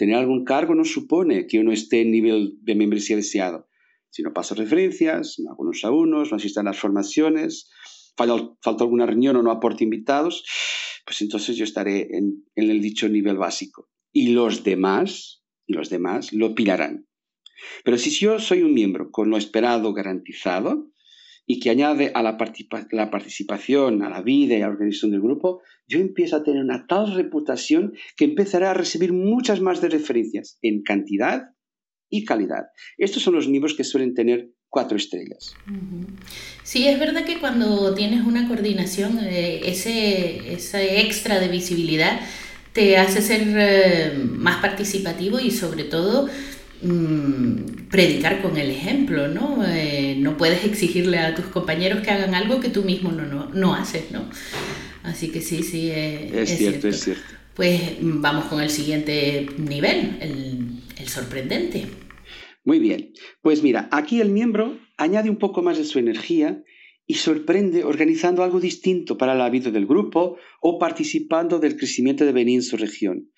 tener 0.00 0.16
algún 0.16 0.46
cargo 0.46 0.74
no 0.74 0.86
supone 0.86 1.46
que 1.46 1.58
uno 1.58 1.72
esté 1.72 2.00
en 2.00 2.10
nivel 2.10 2.56
de 2.62 2.74
membresía 2.74 3.16
deseado. 3.16 3.68
Si 4.08 4.22
no 4.22 4.32
paso 4.32 4.54
referencias, 4.54 5.34
no 5.38 5.50
hago 5.50 5.62
unos 5.62 5.84
a 5.84 5.90
unos, 5.90 6.30
no 6.30 6.38
asisto 6.38 6.58
a 6.58 6.62
las 6.62 6.78
formaciones, 6.78 7.68
falta, 8.16 8.82
alguna 8.82 9.04
reunión 9.04 9.36
o 9.36 9.42
no 9.42 9.50
aporte 9.50 9.84
invitados, 9.84 10.42
pues 11.04 11.20
entonces 11.20 11.58
yo 11.58 11.64
estaré 11.64 12.16
en, 12.16 12.46
el 12.54 12.80
dicho 12.80 13.10
nivel 13.10 13.36
básico. 13.36 13.90
Y 14.10 14.28
los 14.28 14.64
demás, 14.64 15.42
y 15.66 15.74
los 15.74 15.90
demás 15.90 16.32
lo 16.32 16.54
pillarán. 16.54 17.06
Pero 17.84 17.98
si 17.98 18.08
yo 18.08 18.38
soy 18.38 18.62
un 18.62 18.72
miembro 18.72 19.10
con 19.10 19.28
lo 19.28 19.36
esperado 19.36 19.92
garantizado 19.92 20.90
y 21.50 21.58
que 21.58 21.70
añade 21.70 22.12
a 22.14 22.22
la, 22.22 22.38
la, 22.92 23.10
participación, 23.10 24.04
a 24.04 24.08
la 24.08 24.22
vida 24.22 24.54
y 24.54 24.62
a 24.62 24.68
la 24.68 24.72
organización 24.72 25.10
del 25.10 25.20
grupo, 25.20 25.62
yo 25.88 25.98
empiezo 25.98 26.36
a 26.36 26.44
tener 26.44 26.62
una 26.62 26.86
tal 26.86 27.12
reputación 27.12 27.94
que 28.16 28.24
empezaré 28.24 28.66
a 28.66 28.72
recibir 28.72 29.12
muchas 29.12 29.60
más 29.60 29.80
de 29.80 29.88
referencias 29.88 30.60
en 30.62 30.84
cantidad 30.84 31.48
y 32.08 32.24
calidad. 32.24 32.66
Estos 32.98 33.24
son 33.24 33.34
los 33.34 33.48
miembros 33.48 33.74
que 33.74 33.82
suelen 33.82 34.14
tener 34.14 34.52
cuatro 34.68 34.96
estrellas. 34.96 35.52
Sí, 36.62 36.86
es 36.86 37.00
verdad 37.00 37.24
que 37.24 37.40
cuando 37.40 37.96
tienes 37.96 38.24
una 38.24 38.46
coordinación, 38.46 39.18
eh, 39.18 39.62
ese, 39.64 40.52
ese, 40.52 41.00
extra 41.00 41.40
de 41.40 41.48
visibilidad 41.48 42.20
te 42.72 42.96
hace 42.96 43.22
ser 43.22 43.42
eh, 43.44 44.12
más 44.24 44.62
participativo 44.62 45.40
y 45.40 45.50
sobre 45.50 45.82
todo 45.82 46.28
mm, 46.82 47.88
predicar 47.90 48.42
con 48.42 48.56
el 48.56 48.70
ejemplo, 48.70 49.28
¿no? 49.28 49.64
Eh, 49.66 50.16
no 50.18 50.36
puedes 50.36 50.64
exigirle 50.64 51.18
a 51.18 51.34
tus 51.34 51.46
compañeros 51.46 52.00
que 52.00 52.10
hagan 52.10 52.34
algo 52.34 52.60
que 52.60 52.68
tú 52.68 52.82
mismo 52.82 53.12
no, 53.12 53.26
no, 53.26 53.48
no 53.50 53.74
haces, 53.74 54.10
¿no? 54.10 54.28
Así 55.02 55.30
que 55.30 55.40
sí, 55.40 55.62
sí, 55.62 55.90
es, 55.90 56.56
cierto, 56.56 56.88
es 56.88 57.00
cierto. 57.00 57.22
Pues 57.54 58.00
mm, 58.00 58.20
vamos 58.20 58.46
con 58.46 58.60
el 58.60 58.70
siguiente 58.70 59.46
nivel, 59.58 60.18
el, 60.20 60.80
el 60.98 61.08
sorprendente. 61.08 61.86
Muy 62.64 62.78
bien, 62.78 63.12
pues 63.40 63.62
mira, 63.62 63.88
aquí 63.90 64.20
el 64.20 64.30
miembro 64.30 64.78
añade 64.96 65.30
un 65.30 65.38
poco 65.38 65.62
más 65.62 65.78
de 65.78 65.84
su 65.84 65.98
energía 65.98 66.62
y 67.10 67.14
sorprende 67.14 67.82
organizando 67.82 68.44
algo 68.44 68.60
distinto 68.60 69.18
para 69.18 69.34
la 69.34 69.50
vida 69.50 69.72
del 69.72 69.84
grupo 69.84 70.36
o 70.60 70.78
participando 70.78 71.58
del 71.58 71.76
crecimiento 71.76 72.24
de 72.24 72.30
Benín 72.30 72.60
en 72.60 72.62
su 72.62 72.76
región. 72.76 73.32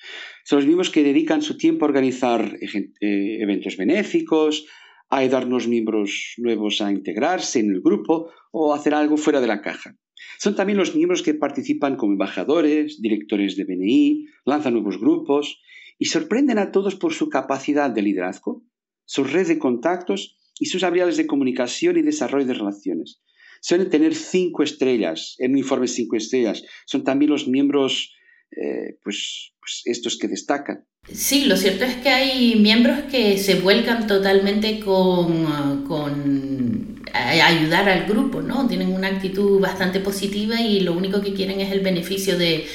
Son 0.45 0.59
los 0.59 0.67
mismos 0.67 0.91
que 0.91 1.03
dedican 1.03 1.41
su 1.41 1.57
tiempo 1.57 1.87
a 1.87 1.89
organizar 1.89 2.55
eh, 2.61 3.39
eventos 3.41 3.79
benéficos, 3.79 4.67
a 5.09 5.17
ayudarnos 5.21 5.69
miembros 5.69 6.35
nuevos 6.37 6.83
a 6.83 6.93
integrarse 6.93 7.61
en 7.61 7.71
el 7.71 7.81
grupo 7.81 8.29
o 8.51 8.75
hacer 8.75 8.93
algo 8.93 9.17
fuera 9.17 9.41
de 9.41 9.47
la 9.47 9.63
caja. 9.63 9.97
Son 10.39 10.55
también 10.55 10.77
los 10.77 10.95
miembros 10.95 11.23
que 11.23 11.33
participan 11.33 11.97
como 11.97 12.13
embajadores, 12.13 13.01
directores 13.01 13.57
de 13.57 13.65
BNI, 13.65 14.27
lanzan 14.45 14.75
nuevos 14.75 15.01
grupos 15.01 15.63
y 15.99 16.05
sorprenden 16.05 16.59
a 16.59 16.73
todos 16.73 16.95
por 16.97 17.15
su 17.15 17.31
capacidad 17.31 17.91
de 17.91 18.03
liderazgo, 18.03 18.67
su 19.07 19.25
red 19.25 19.49
de 19.49 19.59
contactos 19.59 20.37
y 20.61 20.67
sus 20.67 20.83
habilidades 20.83 21.17
de 21.17 21.27
comunicación 21.27 21.97
y 21.97 22.03
desarrollo 22.03 22.45
de 22.45 22.53
relaciones. 22.53 23.23
Suelen 23.63 23.91
tener 23.91 24.15
cinco 24.17 24.65
estrellas, 24.65 25.37
en 25.39 25.53
un 25.53 25.59
informe 25.59 25.87
cinco 25.87 26.17
estrellas. 26.17 26.65
Son 26.85 27.05
también 27.05 27.31
los 27.31 27.47
miembros, 27.47 28.13
eh, 28.51 28.99
pues, 29.05 29.53
pues, 29.61 29.83
estos 29.85 30.19
que 30.19 30.27
destacan. 30.27 30.85
Sí, 31.09 31.45
lo 31.45 31.57
cierto 31.57 31.85
es 31.85 31.95
que 31.97 32.09
hay 32.09 32.57
miembros 32.57 33.05
que 33.09 33.39
se 33.39 33.55
vuelcan 33.55 34.09
totalmente 34.09 34.81
con, 34.81 35.85
con 35.87 37.05
ayudar 37.13 37.89
al 37.89 38.07
grupo, 38.07 38.43
¿no? 38.43 38.67
Tienen 38.67 38.93
una 38.93 39.09
actitud 39.09 39.61
bastante 39.61 40.01
positiva 40.01 40.61
y 40.61 40.81
lo 40.81 40.93
único 40.93 41.21
que 41.21 41.33
quieren 41.33 41.61
es 41.61 41.71
el 41.71 41.81
beneficio 41.81 42.37
de, 42.37 42.67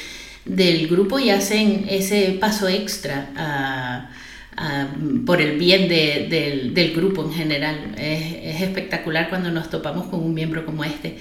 del 0.45 0.87
grupo 0.87 1.19
y 1.19 1.31
hacen 1.31 1.85
ese 1.89 2.37
paso 2.39 2.69
extra 2.69 3.33
a 3.35 4.09
por 5.25 5.41
el 5.41 5.57
bien 5.57 5.87
del, 5.87 6.93
grupo 6.95 7.23
en 7.23 7.33
general. 7.33 7.95
Es, 7.97 8.61
espectacular 8.61 9.29
cuando 9.29 9.51
nos 9.51 9.69
topamos 9.69 10.07
con 10.07 10.23
un 10.23 10.33
miembro 10.33 10.65
como 10.65 10.83
este. 10.83 11.17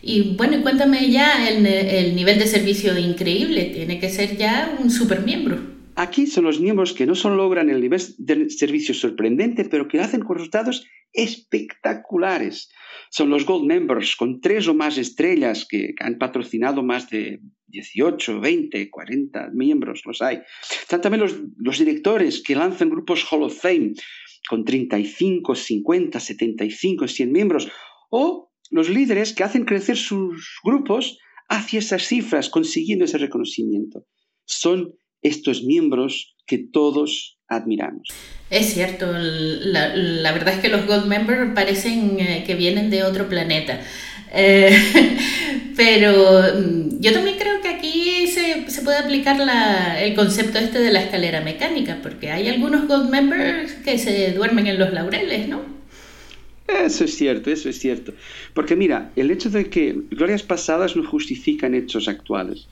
Y 0.00 0.36
bueno, 0.36 0.62
cuéntame 0.62 1.10
ya 1.10 1.48
el, 1.48 1.66
el 1.66 2.14
nivel 2.14 2.38
de 2.38 2.46
servicio 2.46 2.96
increíble, 2.98 3.66
tiene 3.74 3.98
que 3.98 4.08
ser 4.08 4.36
ya 4.36 4.76
un 4.78 4.90
super 4.90 5.20
miembro. 5.22 5.58
Aquí 5.96 6.28
son 6.28 6.44
los 6.44 6.60
miembros 6.60 6.92
que 6.92 7.06
no 7.06 7.16
solo 7.16 7.34
logran 7.34 7.70
el 7.70 7.80
nivel 7.80 8.00
de 8.18 8.50
servicio 8.50 8.94
sorprendente, 8.94 9.64
pero 9.64 9.88
que 9.88 10.00
hacen 10.00 10.20
con 10.20 10.36
resultados 10.36 10.86
espectaculares. 11.12 12.70
Son 13.10 13.30
los 13.30 13.46
Gold 13.46 13.66
Members 13.66 14.16
con 14.16 14.40
tres 14.40 14.68
o 14.68 14.74
más 14.74 14.98
estrellas 14.98 15.66
que 15.68 15.94
han 16.00 16.18
patrocinado 16.18 16.82
más 16.82 17.08
de 17.10 17.40
18, 17.68 18.40
20, 18.40 18.90
40 18.90 19.50
miembros, 19.54 20.02
los 20.04 20.22
hay. 20.22 20.40
Están 20.70 21.00
también 21.00 21.22
los, 21.22 21.36
los 21.56 21.78
directores 21.78 22.42
que 22.42 22.54
lanzan 22.54 22.90
grupos 22.90 23.24
Hall 23.30 23.42
of 23.42 23.60
Fame 23.60 23.92
con 24.48 24.64
35, 24.64 25.54
50, 25.54 26.20
75, 26.20 27.08
100 27.08 27.32
miembros. 27.32 27.68
O 28.10 28.50
los 28.70 28.88
líderes 28.88 29.34
que 29.34 29.44
hacen 29.44 29.64
crecer 29.64 29.96
sus 29.96 30.58
grupos 30.64 31.18
hacia 31.48 31.78
esas 31.78 32.02
cifras, 32.06 32.50
consiguiendo 32.50 33.04
ese 33.04 33.18
reconocimiento. 33.18 34.06
Son 34.44 34.94
estos 35.22 35.64
miembros 35.64 36.36
que 36.46 36.58
todos 36.58 37.37
admiramos. 37.48 38.08
Es 38.50 38.72
cierto, 38.72 39.06
la, 39.12 40.32
verdad 40.32 40.54
es 40.54 40.60
que 40.60 40.68
los 40.68 40.86
Gold 40.86 41.06
Members 41.06 41.52
parecen 41.54 42.18
eh, 42.20 42.44
que 42.46 42.54
vienen 42.54 42.90
de 42.90 43.02
otro 43.02 43.28
planeta. 43.28 43.80
Eh, 44.32 44.76
pero 45.76 46.42
mm, 46.54 47.00
yo 47.00 47.12
también 47.12 47.36
creo 47.38 47.60
que 47.60 47.68
aquí 47.68 48.26
se, 48.26 48.70
se 48.70 48.82
puede 48.82 48.98
aplicar 48.98 49.38
la, 49.38 50.00
el 50.00 50.14
concepto 50.14 50.58
este 50.58 50.78
de 50.80 50.92
la 50.92 51.02
escalera 51.02 51.40
mecánica, 51.40 51.98
porque 52.02 52.30
hay 52.30 52.48
algunos 52.48 52.86
Gold 52.86 53.10
Members 53.10 53.72
que 53.84 53.98
se 53.98 54.32
duermen 54.32 54.66
en 54.66 54.78
los 54.78 54.92
laureles, 54.92 55.48
¿no? 55.48 55.78
Eso 56.68 57.04
es 57.04 57.16
cierto, 57.16 57.50
eso 57.50 57.70
es 57.70 57.78
cierto. 57.78 58.12
Porque 58.52 58.76
mira, 58.76 59.10
el 59.16 59.30
hecho 59.30 59.48
de 59.48 59.70
que 59.70 59.96
glorias 60.10 60.42
pasadas 60.42 60.96
no 60.96 61.04
justifican 61.04 61.74
hechos 61.74 62.08
actuales. 62.08 62.68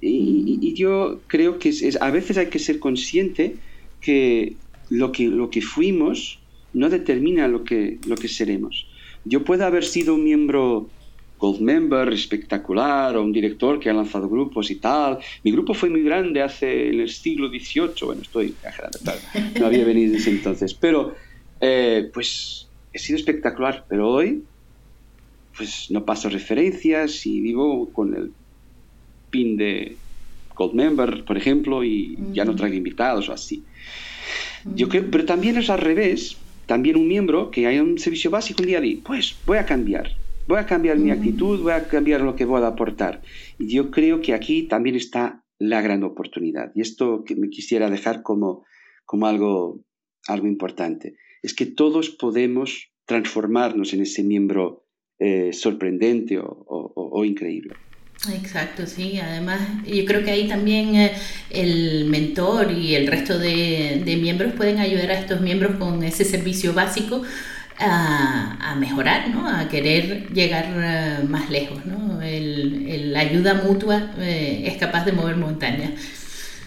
Y, 0.00 0.74
yo 0.74 1.20
creo 1.26 1.58
que 1.58 1.70
es, 1.70 2.00
a 2.00 2.10
veces 2.10 2.38
hay 2.38 2.46
que 2.46 2.58
ser 2.58 2.78
consciente 2.78 3.56
que 4.00 4.54
lo 4.90 5.12
que, 5.12 5.28
lo 5.28 5.50
que 5.50 5.62
fuimos 5.62 6.38
no 6.72 6.88
determina 6.88 7.48
lo 7.48 7.64
que, 7.64 7.98
lo 8.06 8.16
que 8.16 8.28
seremos. 8.28 8.86
Yo 9.24 9.44
puedo 9.44 9.64
haber 9.66 9.84
sido 9.84 10.14
un 10.14 10.24
miembro 10.24 10.88
Gold 11.38 11.60
Member 11.60 12.12
espectacular 12.12 13.16
o 13.16 13.22
un 13.22 13.32
director 13.32 13.78
que 13.78 13.90
ha 13.90 13.92
lanzado 13.92 14.28
grupos 14.28 14.70
y 14.70 14.76
tal. 14.76 15.18
Mi 15.44 15.52
grupo 15.52 15.74
fue 15.74 15.88
muy 15.88 16.02
grande 16.02 16.42
hace 16.42 16.88
en 16.88 17.00
el 17.00 17.10
siglo 17.10 17.48
XVIII, 17.48 17.92
bueno, 18.04 18.22
estoy 18.22 18.46
exagerando, 18.46 18.98
no 19.58 19.66
había 19.66 19.84
venido 19.84 20.12
desde 20.12 20.30
entonces, 20.30 20.74
pero 20.74 21.14
eh, 21.60 22.10
pues 22.12 22.68
he 22.92 22.98
sido 22.98 23.18
espectacular, 23.18 23.84
pero 23.88 24.08
hoy 24.10 24.42
pues 25.56 25.90
no 25.90 26.04
paso 26.04 26.28
referencias 26.28 27.26
y 27.26 27.40
vivo 27.40 27.90
con 27.92 28.14
el 28.14 28.32
pin 29.30 29.56
de 29.56 29.96
Gold 30.58 30.74
Member, 30.74 31.24
por 31.24 31.36
ejemplo, 31.36 31.84
y 31.84 32.18
ya 32.32 32.44
no 32.44 32.56
traigo 32.56 32.76
invitados 32.76 33.28
o 33.28 33.32
así. 33.32 33.64
Yo 34.74 34.88
creo, 34.88 35.08
pero 35.10 35.24
también 35.24 35.56
es 35.56 35.70
al 35.70 35.78
revés. 35.78 36.36
También 36.66 36.96
un 36.96 37.08
miembro 37.08 37.50
que 37.50 37.66
hay 37.66 37.78
un 37.78 37.96
servicio 37.98 38.30
básico 38.30 38.62
un 38.62 38.66
día 38.66 38.80
de, 38.80 39.00
pues 39.02 39.36
voy 39.46 39.56
a 39.56 39.64
cambiar, 39.64 40.10
voy 40.46 40.58
a 40.58 40.66
cambiar 40.66 40.98
mi 40.98 41.10
actitud, 41.10 41.62
voy 41.62 41.72
a 41.72 41.88
cambiar 41.88 42.20
lo 42.20 42.34
que 42.36 42.44
voy 42.44 42.60
a 42.62 42.66
aportar. 42.66 43.22
Y 43.58 43.72
yo 43.72 43.90
creo 43.90 44.20
que 44.20 44.34
aquí 44.34 44.64
también 44.64 44.96
está 44.96 45.44
la 45.58 45.80
gran 45.80 46.02
oportunidad. 46.02 46.72
Y 46.74 46.82
esto 46.82 47.24
que 47.24 47.36
me 47.36 47.48
quisiera 47.48 47.88
dejar 47.88 48.22
como, 48.22 48.66
como 49.06 49.26
algo, 49.26 49.84
algo 50.26 50.46
importante. 50.46 51.16
Es 51.40 51.54
que 51.54 51.66
todos 51.66 52.10
podemos 52.10 52.90
transformarnos 53.06 53.94
en 53.94 54.02
ese 54.02 54.22
miembro 54.22 54.84
eh, 55.18 55.52
sorprendente 55.52 56.38
o 56.40 57.24
increíble. 57.24 57.74
Exacto, 58.26 58.86
sí. 58.86 59.18
Además, 59.20 59.60
yo 59.86 60.04
creo 60.04 60.24
que 60.24 60.32
ahí 60.32 60.48
también 60.48 60.96
eh, 60.96 61.12
el 61.50 62.06
mentor 62.06 62.72
y 62.72 62.94
el 62.96 63.06
resto 63.06 63.38
de, 63.38 64.02
miembros 64.20 64.54
pueden 64.54 64.78
ayudar 64.78 65.12
a 65.12 65.20
estos 65.20 65.40
miembros 65.40 65.76
con 65.76 66.02
ese 66.02 66.24
servicio 66.24 66.74
básico 66.74 67.22
a, 67.78 68.74
mejorar, 68.76 69.30
¿no? 69.30 69.48
a 69.48 69.68
querer 69.68 70.32
llegar 70.32 70.66
eh, 70.76 71.24
más 71.28 71.48
lejos. 71.48 71.86
¿no? 71.86 72.18
la 72.20 73.20
ayuda 73.20 73.54
mutua 73.54 74.12
eh, 74.18 74.64
es 74.66 74.76
capaz 74.76 75.04
de 75.04 75.12
mover 75.12 75.36
montañas. 75.36 75.92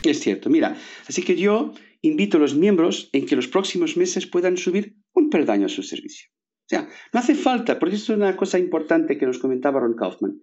Es 0.03 0.19
cierto, 0.21 0.49
mira, 0.49 0.77
así 1.07 1.21
que 1.21 1.35
yo 1.35 1.73
invito 2.01 2.37
a 2.37 2.39
los 2.39 2.55
miembros 2.55 3.09
en 3.11 3.25
que 3.25 3.35
los 3.35 3.47
próximos 3.47 3.97
meses 3.97 4.25
puedan 4.25 4.57
subir 4.57 4.95
un 5.13 5.29
peldaño 5.29 5.65
a 5.65 5.69
su 5.69 5.83
servicio. 5.83 6.29
O 6.31 6.69
sea, 6.71 6.87
no 7.13 7.19
hace 7.19 7.35
falta, 7.35 7.77
porque 7.77 7.97
es 7.97 8.07
una 8.07 8.37
cosa 8.37 8.57
importante 8.57 9.17
que 9.17 9.25
nos 9.25 9.37
comentaba 9.37 9.81
Ron 9.81 9.95
Kaufman 9.95 10.39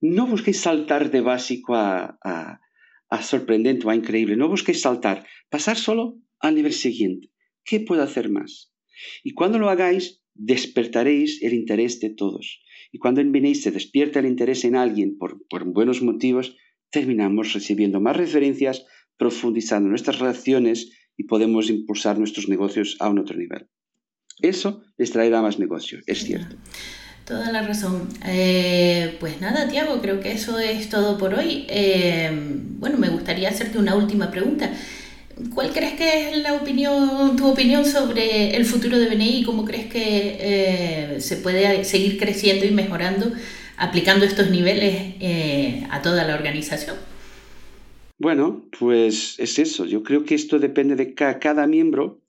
no 0.00 0.26
busquéis 0.26 0.60
saltar 0.60 1.10
de 1.10 1.20
básico 1.20 1.74
a, 1.74 2.60
sorprendente 3.22 3.86
o 3.86 3.90
a 3.90 3.94
increíble, 3.94 4.36
no 4.36 4.48
busquéis 4.48 4.80
saltar, 4.80 5.26
pasar 5.50 5.76
solo 5.76 6.16
al 6.38 6.54
nivel 6.54 6.72
siguiente. 6.72 7.30
¿Qué 7.64 7.80
puedo 7.80 8.02
hacer 8.02 8.30
más? 8.30 8.72
Y 9.22 9.32
cuando 9.32 9.58
lo 9.58 9.68
hagáis, 9.68 10.22
despertaréis 10.34 11.42
el 11.42 11.52
interés 11.54 12.00
de 12.00 12.10
todos. 12.10 12.62
Y 12.92 12.98
cuando 12.98 13.20
en 13.20 13.54
se 13.54 13.70
despierta 13.70 14.20
el 14.20 14.26
interés 14.26 14.64
en 14.64 14.74
alguien 14.74 15.18
por, 15.18 15.38
buenos 15.66 16.02
motivos, 16.02 16.56
terminamos 16.90 17.52
recibiendo 17.52 18.00
más 18.00 18.16
referencias, 18.16 18.86
profundizando 19.16 19.88
nuestras 19.88 20.18
relaciones 20.18 20.90
y 21.16 21.24
podemos 21.24 21.68
impulsar 21.68 22.18
nuestros 22.18 22.48
negocios 22.48 22.96
a 23.00 23.08
un 23.10 23.18
otro 23.18 23.36
nivel. 23.36 23.68
Eso 24.40 24.82
les 24.96 25.10
traerá 25.10 25.42
más 25.42 25.58
negocio, 25.58 26.00
es 26.06 26.24
cierto. 26.24 26.56
Toda 27.24 27.52
la 27.52 27.62
razón. 27.62 28.08
Eh, 28.26 29.16
pues 29.20 29.40
nada, 29.40 29.68
Tiago, 29.68 30.00
creo 30.00 30.20
que 30.20 30.32
eso 30.32 30.58
es 30.58 30.88
todo 30.88 31.16
por 31.16 31.34
hoy. 31.34 31.64
Eh, 31.68 32.30
bueno, 32.78 32.98
me 32.98 33.08
gustaría 33.08 33.48
hacerte 33.48 33.78
una 33.78 33.94
última 33.94 34.30
pregunta. 34.30 34.72
¿Cuál 35.54 35.72
crees 35.72 35.94
que 35.94 36.30
es 36.30 36.38
la 36.38 36.54
opinión, 36.54 37.36
tu 37.36 37.46
opinión 37.46 37.84
sobre 37.84 38.56
el 38.56 38.64
futuro 38.64 38.98
de 38.98 39.08
BNI? 39.08 39.44
¿Cómo 39.44 39.64
crees 39.64 39.86
que 39.86 40.38
eh, 40.40 41.20
se 41.20 41.36
puede 41.36 41.84
seguir 41.84 42.18
creciendo 42.18 42.66
y 42.66 42.72
mejorando 42.72 43.32
aplicando 43.76 44.26
estos 44.26 44.50
niveles 44.50 45.14
a 45.90 46.02
toda 46.02 46.24
la 46.24 46.34
organización? 46.34 46.96
Bueno, 48.18 48.68
pues 48.78 49.36
es 49.38 49.58
eso. 49.58 49.86
Yo 49.86 50.02
creo 50.02 50.24
que 50.24 50.34
esto 50.34 50.58
depende 50.58 50.94
de 50.94 51.14
que 51.14 51.38
cada 51.38 51.66
miembro 51.66 52.20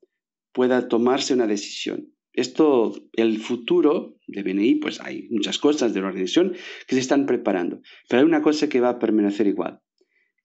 pueda 0.54 0.88
tomarse 0.88 1.34
una 1.34 1.48
decisión. 1.48 2.11
Esto, 2.34 2.94
el 3.14 3.40
futuro 3.40 4.18
de 4.28 4.44
BNI, 4.44 4.76
pues 4.76 5.02
hay 5.02 5.28
muchas 5.30 5.60
cosas 5.60 5.94
de 5.94 6.02
la 6.02 6.08
organización 6.08 6.54
que 6.88 6.96
se 6.96 7.02
están 7.02 7.26
preparando, 7.26 7.82
pero 8.08 8.22
hay 8.22 8.26
una 8.26 8.42
cosa 8.42 8.70
que 8.70 8.80
va 8.80 8.90
a 8.90 9.00
permanecer 9.00 9.48
igual, 9.48 9.82